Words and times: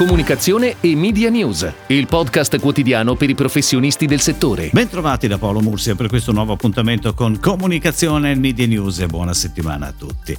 comunicazione 0.00 0.76
e 0.80 0.96
media 0.96 1.28
news, 1.28 1.70
il 1.88 2.06
podcast 2.06 2.58
quotidiano 2.58 3.16
per 3.16 3.28
i 3.28 3.34
professionisti 3.34 4.06
del 4.06 4.20
settore. 4.20 4.70
Bentrovati 4.72 5.28
da 5.28 5.36
Paolo 5.36 5.60
Mursia 5.60 5.94
per 5.94 6.08
questo 6.08 6.32
nuovo 6.32 6.54
appuntamento 6.54 7.12
con 7.12 7.38
Comunicazione 7.38 8.30
e 8.30 8.34
Media 8.34 8.66
News 8.66 9.00
e 9.00 9.06
buona 9.08 9.34
settimana 9.34 9.88
a 9.88 9.92
tutti. 9.92 10.34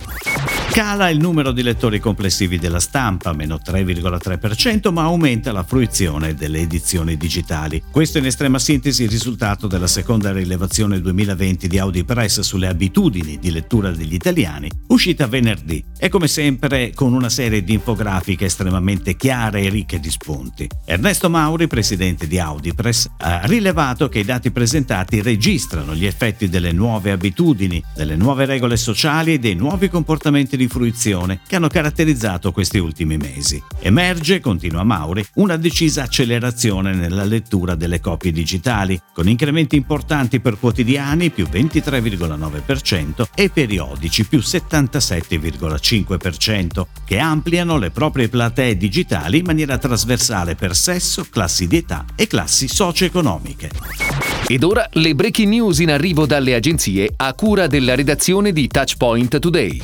Cala 0.71 1.09
il 1.09 1.19
numero 1.19 1.51
di 1.51 1.61
lettori 1.61 1.99
complessivi 1.99 2.57
della 2.57 2.79
stampa, 2.79 3.33
meno 3.33 3.59
3,3%, 3.63 4.91
ma 4.91 5.03
aumenta 5.03 5.51
la 5.51 5.63
fruizione 5.63 6.33
delle 6.33 6.59
edizioni 6.59 7.17
digitali. 7.17 7.83
Questo 7.91 8.17
in 8.17 8.25
estrema 8.25 8.57
sintesi 8.57 9.03
il 9.03 9.09
risultato 9.09 9.67
della 9.67 9.85
seconda 9.85 10.31
rilevazione 10.31 11.01
2020 11.01 11.67
di 11.67 11.77
Audi 11.77 12.05
Press 12.05 12.39
sulle 12.39 12.67
abitudini 12.67 13.37
di 13.37 13.51
lettura 13.51 13.91
degli 13.91 14.13
italiani, 14.13 14.71
uscita 14.87 15.27
venerdì 15.27 15.83
e 15.99 16.07
come 16.07 16.27
sempre 16.27 16.93
con 16.95 17.13
una 17.13 17.29
serie 17.29 17.63
di 17.63 17.73
infografiche 17.73 18.45
estremamente 18.45 19.17
chiare 19.17 19.50
e 19.59 19.69
ricche 19.69 19.99
di 19.99 20.09
spunti. 20.09 20.67
Ernesto 20.85 21.29
Mauri, 21.29 21.67
presidente 21.67 22.27
di 22.27 22.39
Audi 22.39 22.73
Press, 22.73 23.09
ha 23.17 23.41
rilevato 23.45 24.09
che 24.09 24.19
i 24.19 24.25
dati 24.25 24.51
presentati 24.51 25.21
registrano 25.21 25.95
gli 25.95 26.05
effetti 26.05 26.49
delle 26.49 26.71
nuove 26.71 27.11
abitudini, 27.11 27.83
delle 27.95 28.15
nuove 28.15 28.45
regole 28.45 28.77
sociali 28.77 29.33
e 29.33 29.39
dei 29.39 29.55
nuovi 29.55 29.89
comportamenti 29.89 30.57
di 30.57 30.67
fruizione 30.67 31.39
che 31.47 31.55
hanno 31.55 31.67
caratterizzato 31.67 32.51
questi 32.51 32.77
ultimi 32.77 33.17
mesi. 33.17 33.61
Emerge, 33.79 34.39
continua 34.39 34.83
Mauri, 34.83 35.25
una 35.35 35.57
decisa 35.57 36.03
accelerazione 36.03 36.93
nella 36.93 37.23
lettura 37.23 37.75
delle 37.75 37.99
copie 37.99 38.31
digitali, 38.31 38.99
con 39.13 39.27
incrementi 39.27 39.75
importanti 39.75 40.39
per 40.39 40.57
quotidiani 40.59 41.29
più 41.29 41.45
23,9% 41.45 43.25
e 43.35 43.49
periodici 43.49 44.25
più 44.25 44.39
77,5%, 44.39 46.85
che 47.05 47.19
ampliano 47.19 47.77
le 47.77 47.91
proprie 47.91 48.29
platee 48.29 48.77
digitali 48.77 49.40
in 49.41 49.47
maniera 49.47 49.77
trasversale 49.77 50.55
per 50.55 50.75
sesso, 50.75 51.25
classi 51.29 51.67
di 51.67 51.77
età 51.77 52.05
e 52.15 52.27
classi 52.27 52.67
socio-economiche. 52.67 53.69
Ed 54.47 54.63
ora 54.63 54.87
le 54.93 55.13
breaking 55.13 55.49
news 55.49 55.79
in 55.79 55.91
arrivo 55.91 56.25
dalle 56.25 56.55
agenzie 56.55 57.13
a 57.15 57.33
cura 57.33 57.67
della 57.67 57.95
redazione 57.95 58.51
di 58.53 58.67
Touchpoint 58.67 59.39
Today. 59.39 59.81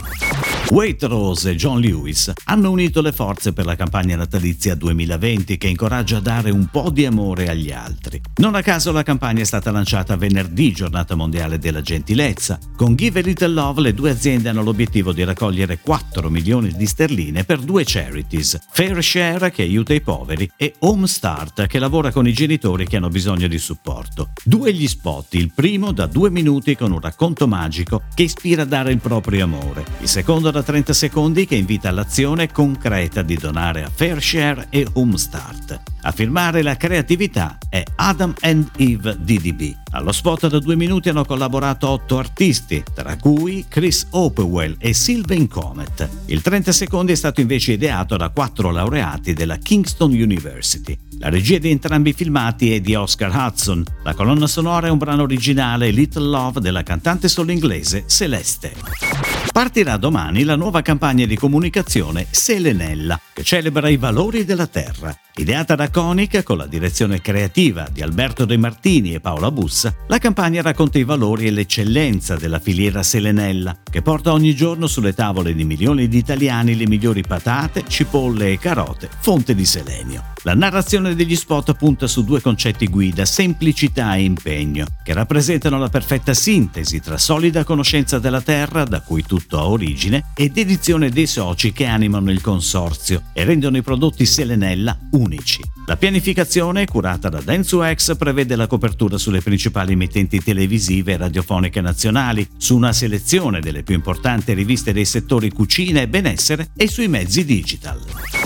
Waitrose 0.70 1.52
e 1.52 1.56
John 1.56 1.80
Lewis 1.80 2.32
hanno 2.46 2.72
unito 2.72 3.02
le 3.02 3.14
forze 3.14 3.54
per 3.54 3.66
la 3.66 3.76
campagna 3.76 4.18
natalizia 4.18 4.76
2020 4.76 5.58
che 5.58 5.68
incoraggia 5.68 6.18
a 6.18 6.22
dare 6.22 6.52
un 6.52 6.68
po' 6.70 6.90
di 6.90 7.06
amore 7.06 7.48
agli 7.48 7.72
altri. 7.72 8.22
Non 8.38 8.54
a 8.54 8.62
caso 8.62 8.92
la 8.92 9.04
campagna 9.04 9.42
è 9.42 9.46
stata 9.46 9.72
lanciata 9.72 10.18
venerdì, 10.18 10.74
giornata 10.74 11.16
mondiale 11.16 11.58
della 11.58 11.82
gentilezza. 11.82 12.60
Con 12.76 12.96
Give 12.96 13.22
a 13.22 13.24
Little 13.24 13.48
Love 13.48 13.82
le 13.82 13.94
due 13.94 14.10
aziende 14.10 14.50
hanno 14.50 14.62
l'obiettivo 14.62 15.14
di 15.14 15.24
raccogliere 15.24 15.80
4 15.80 16.30
milioni 16.30 16.74
di 16.74 16.86
sterline 16.86 17.46
per 17.46 17.60
due 17.60 17.84
charities, 17.86 18.60
Fair 18.70 19.02
Share 19.02 19.50
che 19.52 19.62
aiuta 19.62 19.94
i 19.94 20.02
poveri 20.02 20.52
e 20.58 20.76
Home 20.80 21.08
Start 21.08 21.66
che 21.68 21.80
lavora 21.80 22.12
con 22.12 22.28
i 22.28 22.34
genitori 22.34 22.86
che 22.86 22.98
hanno 22.98 23.10
bisogno 23.10 23.48
di 23.48 23.58
supporto. 23.58 24.32
Due 24.44 24.74
gli 24.74 24.88
spot, 24.88 25.36
il 25.36 25.52
primo 25.56 25.94
da 25.94 26.08
due 26.08 26.30
minuti 26.30 26.76
con 26.76 26.92
un 26.92 27.00
racconto 27.00 27.48
magico 27.48 28.04
che 28.14 28.24
ispira 28.24 28.64
a 28.64 28.66
dare 28.66 28.92
il 28.92 29.00
proprio 29.00 29.46
amore, 29.46 29.86
il 30.02 30.10
secondo 30.10 30.52
da 30.52 30.57
30 30.64 30.94
secondi 30.94 31.46
che 31.46 31.56
invita 31.56 31.90
all'azione 31.90 32.52
concreta 32.52 33.22
di 33.22 33.36
donare 33.36 33.84
a 33.84 33.92
Fairshare 33.94 34.68
e 34.70 34.88
Homestart. 34.94 35.82
A 36.02 36.12
firmare 36.12 36.62
la 36.62 36.78
creatività 36.78 37.58
è 37.70 37.84
Adam 37.96 38.34
and 38.42 38.70
Eve 38.78 39.18
DDB. 39.20 39.76
Allo 39.92 40.12
spot 40.12 40.48
da 40.48 40.60
due 40.60 40.76
minuti 40.76 41.10
hanno 41.10 41.26
collaborato 41.26 41.90
otto 41.90 42.18
artisti, 42.18 42.82
tra 42.94 43.18
cui 43.18 43.66
Chris 43.68 44.08
Hopewell 44.12 44.76
e 44.80 44.94
Sylvain 44.94 45.48
Comet. 45.50 46.08
Il 46.28 46.42
30 46.42 46.72
secondi 46.72 47.12
è 47.12 47.16
stato 47.16 47.42
invece 47.42 47.74
ideato 47.74 48.16
da 48.16 48.30
quattro 48.30 48.72
laureati 48.72 49.34
della 49.34 49.58
Kingston 49.58 50.12
University. 50.12 50.98
La 51.20 51.30
regia 51.30 51.58
di 51.58 51.72
entrambi 51.72 52.12
i 52.12 52.14
filmati 52.14 52.74
è 52.74 52.80
di 52.80 52.96
Oscar 52.96 53.36
Hudson. 53.36 53.84
La 54.04 54.14
colonna 54.14 54.48
sonora 54.48 54.88
è 54.88 54.92
un 54.92 54.98
brano 54.98 55.24
originale 55.24 55.90
Little 55.90 56.30
Love 56.30 56.62
della 56.62 56.84
cantante 56.84 57.28
solo 57.28 57.52
inglese 57.52 58.06
Celeste. 58.08 59.37
Partirà 59.58 59.98
domani 59.98 60.44
la 60.44 60.56
nuova 60.56 60.84
campagna 60.84 61.26
di 61.26 61.36
comunicazione 61.36 62.28
Selenella, 62.30 63.20
che 63.34 63.42
celebra 63.42 63.90
i 63.90 63.98
valori 63.98 64.46
della 64.46 64.68
terra. 64.68 65.18
Ideata 65.34 65.74
da 65.74 65.90
Conica 65.90 66.44
con 66.44 66.58
la 66.58 66.68
direzione 66.68 67.22
creativa 67.22 67.88
di 67.92 68.04
Alberto 68.04 68.46
De 68.46 68.56
Martini 68.56 69.16
e 69.16 69.20
Paola 69.20 69.50
Bussa, 69.50 69.96
la 70.06 70.20
campagna 70.20 70.62
racconta 70.62 71.00
i 71.00 71.04
valori 71.04 71.48
e 71.48 71.52
l'eccellenza 71.52 72.36
della 72.36 72.60
filiera 72.60 73.02
Selenella, 73.02 73.80
che 73.84 74.04
porta 74.04 74.32
ogni 74.32 74.54
giorno 74.54 74.86
sulle 74.86 75.16
tavole 75.16 75.56
di 75.56 75.64
milioni 75.64 76.08
di 76.08 76.20
italiani 76.20 76.78
le 76.78 76.88
migliori 76.88 77.24
patate, 77.24 77.84
cipolle 77.88 78.52
e 78.52 78.60
carote, 78.60 79.10
fonte 79.22 79.56
di 79.56 79.66
selenio. 79.66 80.36
La 80.44 80.54
narrazione 80.54 81.16
degli 81.16 81.36
spot 81.36 81.74
punta 81.76 82.08
su 82.08 82.24
due 82.24 82.42
concetti 82.42 82.88
guida, 82.88 83.26
semplicità 83.26 84.16
e 84.16 84.24
impegno, 84.24 84.86
che 85.04 85.14
rappresentano 85.14 85.80
la 85.80 85.90
perfetta 85.90 86.34
sintesi 86.34 87.02
tra 87.02 87.18
solida 87.18 87.64
conoscenza 87.64 88.20
della 88.20 88.42
terra, 88.42 88.84
da 88.84 89.02
cui 89.02 89.24
tutto 89.24 89.58
ha 89.58 89.68
origine, 89.68 90.32
e 90.36 90.50
dedizione 90.50 91.10
dei 91.10 91.26
soci 91.26 91.74
che 91.74 91.86
animano 91.86 92.32
il 92.32 92.42
consorzio 92.42 93.24
e 93.34 93.44
rendono 93.44 93.78
i 93.78 93.82
prodotti 93.82 94.26
Selenella 94.26 94.98
unici. 95.12 95.62
La 95.88 95.98
pianificazione, 95.98 96.86
curata 96.86 97.30
da 97.30 97.42
DensuX, 97.42 98.16
prevede 98.16 98.56
la 98.56 98.68
copertura 98.68 99.18
sulle 99.18 99.42
principali 99.42 99.94
emittenti 99.94 100.42
televisive 100.42 101.14
e 101.14 101.18
radiofoniche 101.18 101.82
nazionali, 101.82 102.48
su 102.58 102.76
una 102.76 102.94
selezione 102.94 103.60
delle 103.60 103.84
più 103.84 103.96
importanti 103.96 104.54
riviste 104.54 104.94
dei 104.94 105.06
settori 105.06 105.50
cucina 105.50 106.02
e 106.02 106.08
benessere 106.08 106.70
e 106.76 106.88
sui 106.88 107.08
mezzi 107.08 107.44
digital 107.44 108.37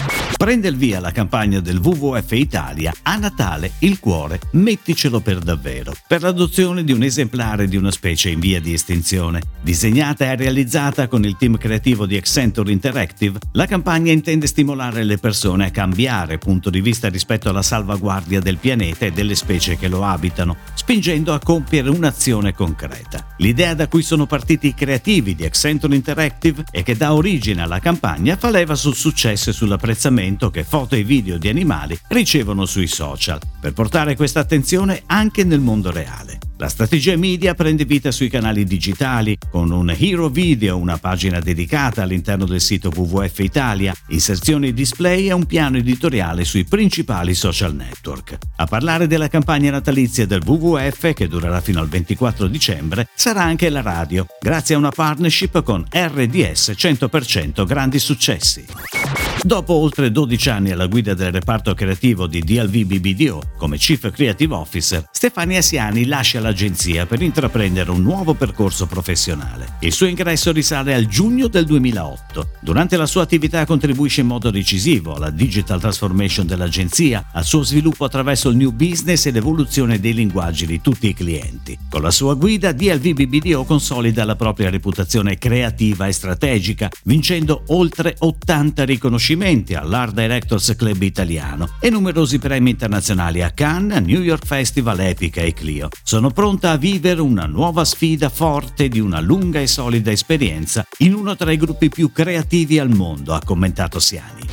prende 0.42 0.70
il 0.70 0.76
via 0.76 1.00
la 1.00 1.12
campagna 1.12 1.60
del 1.60 1.78
WWF 1.78 2.32
Italia 2.32 2.92
A 3.04 3.16
Natale 3.18 3.74
il 3.82 4.00
cuore 4.00 4.40
metticelo 4.54 5.20
per 5.20 5.38
davvero, 5.38 5.94
per 6.08 6.24
l'adozione 6.24 6.84
di 6.84 6.92
un 6.92 7.04
esemplare 7.04 7.68
di 7.68 7.78
una 7.78 7.92
specie 7.92 8.30
in 8.30 8.40
via 8.40 8.60
di 8.60 8.74
estinzione. 8.74 9.42
Disegnata 9.62 10.26
e 10.26 10.36
realizzata 10.36 11.08
con 11.08 11.26
il 11.26 11.38
team 11.38 11.58
creativo 11.58 12.08
di 12.08 12.18
Accenture 12.18 12.72
Interactive, 12.72 13.38
la 13.52 13.68
campagna 13.68 14.12
intende 14.12 14.48
stimolare 14.48 15.04
le 15.04 15.20
persone 15.20 15.68
a 15.68 15.70
cambiare 15.70 16.40
punto 16.40 16.72
di 16.72 16.82
vista 16.82 17.08
rispetto 17.08 17.50
alla 17.50 17.62
salvaguardia 17.62 18.40
del 18.40 18.58
pianeta 18.58 19.06
e 19.06 19.12
delle 19.12 19.36
specie 19.36 19.78
che 19.78 19.90
lo 19.90 20.04
abitano, 20.04 20.58
spingendo 20.74 21.34
a 21.36 21.40
compiere 21.40 21.92
un'azione 21.92 22.56
concreta. 22.56 23.28
L'idea 23.38 23.76
da 23.76 23.88
cui 23.88 24.02
sono 24.02 24.26
partiti 24.26 24.70
i 24.70 24.74
creativi 24.74 25.36
di 25.36 25.46
Accenture 25.46 25.94
Interactive 25.94 26.64
e 26.72 26.82
che 26.82 26.98
dà 26.98 27.14
origine 27.14 27.62
alla 27.62 27.80
campagna 27.80 28.36
fa 28.36 28.50
leva 28.50 28.74
sul 28.74 28.96
successo 28.96 29.52
e 29.52 29.54
sull'apprezzamento 29.54 30.30
commento 30.32 30.50
che 30.50 30.64
foto 30.64 30.96
e 30.96 31.04
video 31.04 31.38
di 31.38 31.50
animali 31.50 31.98
ricevono 32.08 32.66
sui 32.66 32.88
social, 32.88 33.40
per 33.60 33.74
portare 33.74 34.16
questa 34.16 34.40
attenzione 34.40 35.04
anche 35.08 35.44
nel 35.44 35.60
mondo 35.60 35.92
reale. 35.92 36.38
La 36.58 36.70
strategia 36.70 37.18
media 37.18 37.56
prende 37.56 37.86
vita 37.86 38.12
sui 38.12 38.30
canali 38.30 38.64
digitali, 38.66 39.36
con 39.50 39.72
un 39.72 39.90
Hero 39.98 40.30
Video, 40.30 40.78
una 40.78 41.00
pagina 41.00 41.40
dedicata 41.40 42.04
all'interno 42.04 42.46
del 42.46 42.62
sito 42.62 42.92
WWF 42.96 43.40
Italia, 43.40 43.96
inserzioni 44.10 44.72
display 44.72 45.28
e 45.28 45.34
un 45.34 45.46
piano 45.46 45.78
editoriale 45.78 46.46
sui 46.46 46.64
principali 46.64 47.34
social 47.34 47.74
network. 47.74 48.38
A 48.58 48.66
parlare 48.66 49.08
della 49.08 49.28
campagna 49.28 49.72
natalizia 49.72 50.28
del 50.28 50.44
WWF, 50.46 51.14
che 51.14 51.28
durerà 51.28 51.62
fino 51.62 51.80
al 51.80 51.90
24 51.90 52.48
dicembre, 52.48 53.08
sarà 53.16 53.42
anche 53.42 53.70
la 53.70 53.82
radio, 53.82 54.28
grazie 54.40 54.76
a 54.76 54.78
una 54.78 54.92
partnership 54.92 55.64
con 55.64 55.84
RDS 55.90 56.74
100% 56.76 57.66
Grandi 57.66 57.98
Successi. 57.98 59.21
Dopo 59.44 59.74
oltre 59.74 60.12
12 60.12 60.50
anni 60.52 60.70
alla 60.70 60.86
guida 60.86 61.16
del 61.16 61.32
reparto 61.32 61.74
creativo 61.74 62.28
di 62.28 62.42
DLV 62.42 62.84
BBDO 62.84 63.42
come 63.58 63.78
Chief 63.78 64.12
Creative 64.12 64.54
Officer, 64.54 65.08
Stefania 65.12 65.64
Siani 65.64 66.06
lascia 66.06 66.40
l'agenzia 66.40 67.08
per 67.08 67.24
intraprendere 67.24 67.90
un 67.90 68.04
nuovo 68.04 68.36
percorso 68.36 68.86
professionale. 68.86 69.78
Il 69.80 69.94
suo 69.94 70.06
ingresso 70.06 70.52
risale 70.52 70.94
al 70.94 71.08
giugno 71.08 71.48
del 71.48 71.66
2008. 71.66 72.50
Durante 72.62 72.98
la 72.98 73.08
sua 73.08 73.24
attività 73.24 73.66
contribuisce 73.66 74.22
in 74.22 74.28
modo 74.28 74.52
decisivo 74.52 75.16
alla 75.16 75.32
digital 75.32 75.80
transformation 75.80 76.46
dell'agenzia, 76.46 77.30
al 77.34 77.44
suo 77.44 77.64
sviluppo 77.64 78.06
attraverso 78.06 78.50
il 78.50 78.58
new 78.58 78.72
business 78.72 79.26
e 79.26 79.32
l'evoluzione 79.32 80.00
dei 80.00 80.14
linguaggi 80.14 80.68
di 80.68 80.82
tutti 80.82 81.08
i 81.08 81.16
clienti. 81.16 81.76
Con 81.90 82.04
la 82.04 82.12
sua 82.12 82.36
guida 82.36 82.74
DLV 82.74 83.14
BBDO 83.14 83.64
consolida 83.64 84.24
la 84.24 84.36
propria 84.36 84.70
reputazione 84.70 85.40
creativa 85.40 86.06
e 86.06 86.12
strategica, 86.12 86.90
vincendo 87.06 87.64
oltre 87.70 88.16
80 88.20 88.86
riconoscimenti 88.86 89.30
riconoscimenti 89.32 89.76
all'Art 89.76 90.14
Directors 90.14 90.76
Club 90.76 91.02
italiano 91.02 91.70
e 91.80 91.90
numerosi 91.90 92.38
premi 92.38 92.72
internazionali 92.72 93.42
a 93.42 93.52
Cannes, 93.52 94.04
New 94.04 94.22
York 94.22 94.46
Festival, 94.46 95.00
Epica 95.00 95.42
e 95.42 95.54
Clio. 95.54 95.88
Sono 96.04 96.32
pronta 96.32 96.72
a 96.72 96.78
vivere 96.78 97.22
una 97.22 97.46
nuova 97.46 97.86
sfida 97.86 98.30
forte 98.30 98.90
di 98.90 99.00
una 99.00 99.20
lunga 99.22 99.60
e 99.60 99.68
solida 99.68 100.12
esperienza 100.12 100.86
in 101.00 101.14
uno 101.14 101.36
tra 101.36 101.52
i 101.52 101.58
gruppi 101.58 101.90
più 101.90 102.12
creativi 102.12 102.80
al 102.80 102.90
mondo, 102.90 103.34
ha 103.34 103.42
commentato 103.44 104.00
Siani. 104.00 104.51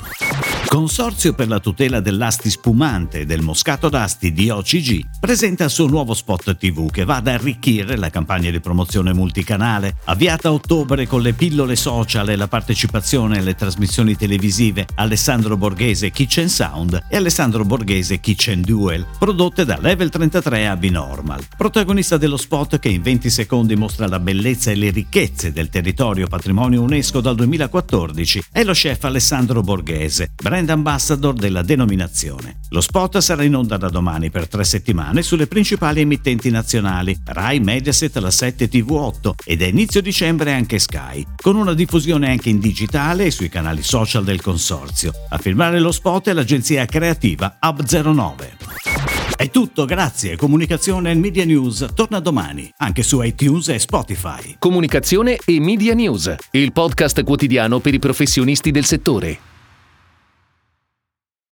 Consorzio 0.78 1.32
per 1.32 1.48
la 1.48 1.58
tutela 1.58 1.98
dell'asti 1.98 2.48
spumante 2.50 3.18
e 3.18 3.26
del 3.26 3.42
moscato 3.42 3.88
d'asti 3.88 4.32
di 4.32 4.48
OCG 4.48 5.18
presenta 5.18 5.64
il 5.64 5.70
suo 5.70 5.88
nuovo 5.88 6.14
spot 6.14 6.56
TV 6.56 6.88
che 6.88 7.04
va 7.04 7.16
ad 7.16 7.26
arricchire 7.26 7.96
la 7.96 8.10
campagna 8.10 8.48
di 8.48 8.60
promozione 8.60 9.12
multicanale, 9.12 9.96
avviata 10.04 10.46
a 10.46 10.52
ottobre 10.52 11.08
con 11.08 11.20
le 11.20 11.32
pillole 11.32 11.74
social 11.74 12.28
e 12.28 12.36
la 12.36 12.46
partecipazione 12.46 13.38
alle 13.38 13.56
trasmissioni 13.56 14.14
televisive 14.14 14.86
Alessandro 14.94 15.56
Borghese 15.56 16.12
Kitchen 16.12 16.48
Sound 16.48 17.06
e 17.08 17.16
Alessandro 17.16 17.64
Borghese 17.64 18.20
Kitchen 18.20 18.60
Duel, 18.60 19.04
prodotte 19.18 19.64
da 19.64 19.78
Level 19.80 20.10
33 20.10 20.68
a 20.68 20.76
Binormal. 20.76 21.44
Protagonista 21.56 22.16
dello 22.18 22.36
spot 22.36 22.78
che 22.78 22.88
in 22.88 23.02
20 23.02 23.30
secondi 23.30 23.74
mostra 23.74 24.06
la 24.06 24.20
bellezza 24.20 24.70
e 24.70 24.76
le 24.76 24.90
ricchezze 24.90 25.50
del 25.50 25.70
territorio 25.70 26.28
patrimonio 26.28 26.82
UNESCO 26.82 27.20
dal 27.20 27.34
2014 27.34 28.44
è 28.52 28.62
lo 28.62 28.74
chef 28.74 29.02
Alessandro 29.02 29.60
Borghese, 29.62 30.30
brand 30.68 30.70
ambassador 30.70 31.34
della 31.34 31.62
denominazione. 31.62 32.60
Lo 32.70 32.80
spot 32.80 33.18
sarà 33.18 33.42
in 33.42 33.54
onda 33.54 33.76
da 33.78 33.88
domani 33.88 34.30
per 34.30 34.48
tre 34.48 34.64
settimane 34.64 35.22
sulle 35.22 35.46
principali 35.46 36.00
emittenti 36.00 36.50
nazionali, 36.50 37.18
Rai, 37.24 37.60
Mediaset, 37.60 38.14
La 38.18 38.30
7 38.30 38.68
TV8 38.68 39.32
ed 39.44 39.62
a 39.62 39.66
inizio 39.66 40.02
dicembre 40.02 40.52
anche 40.52 40.78
Sky, 40.78 41.24
con 41.40 41.56
una 41.56 41.72
diffusione 41.72 42.28
anche 42.28 42.50
in 42.50 42.58
digitale 42.58 43.26
e 43.26 43.30
sui 43.30 43.48
canali 43.48 43.82
social 43.82 44.24
del 44.24 44.42
consorzio. 44.42 45.12
A 45.30 45.38
firmare 45.38 45.80
lo 45.80 45.92
spot 45.92 46.28
è 46.28 46.32
l'agenzia 46.32 46.84
creativa 46.84 47.58
Hub09. 47.62 49.36
È 49.36 49.50
tutto, 49.50 49.84
grazie. 49.84 50.36
Comunicazione 50.36 51.12
e 51.12 51.14
Media 51.14 51.44
News 51.44 51.86
torna 51.94 52.18
domani, 52.18 52.68
anche 52.78 53.02
su 53.02 53.22
iTunes 53.22 53.68
e 53.68 53.78
Spotify. 53.78 54.56
Comunicazione 54.58 55.38
e 55.44 55.60
Media 55.60 55.94
News, 55.94 56.34
il 56.50 56.72
podcast 56.72 57.22
quotidiano 57.22 57.78
per 57.78 57.94
i 57.94 58.00
professionisti 58.00 58.72
del 58.72 58.84
settore. 58.84 59.47